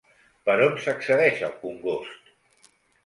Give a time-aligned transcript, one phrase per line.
[0.49, 2.35] Per on s'accedeix al congost?